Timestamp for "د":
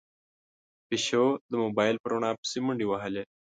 1.49-1.53